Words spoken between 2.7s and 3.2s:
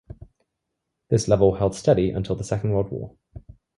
World War.